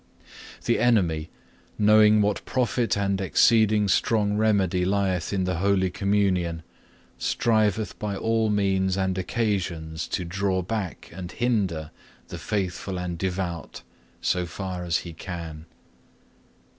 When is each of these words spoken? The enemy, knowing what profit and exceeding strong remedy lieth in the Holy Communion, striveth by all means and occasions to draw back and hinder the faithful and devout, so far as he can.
The 0.65 0.79
enemy, 0.79 1.29
knowing 1.77 2.23
what 2.23 2.43
profit 2.43 2.97
and 2.97 3.21
exceeding 3.21 3.87
strong 3.87 4.35
remedy 4.35 4.83
lieth 4.83 5.31
in 5.31 5.43
the 5.43 5.57
Holy 5.57 5.91
Communion, 5.91 6.63
striveth 7.19 7.99
by 7.99 8.15
all 8.15 8.49
means 8.49 8.97
and 8.97 9.15
occasions 9.15 10.07
to 10.07 10.25
draw 10.25 10.63
back 10.63 11.11
and 11.13 11.31
hinder 11.31 11.91
the 12.29 12.39
faithful 12.39 12.97
and 12.97 13.15
devout, 13.15 13.83
so 14.21 14.47
far 14.47 14.83
as 14.85 14.97
he 15.05 15.13
can. 15.13 15.67